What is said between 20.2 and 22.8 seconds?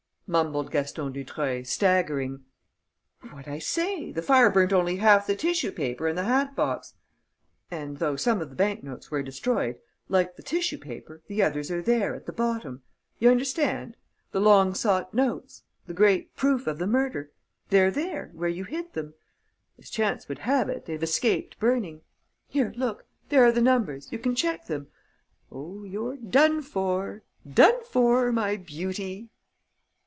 would have it, they've escaped burning.... Here,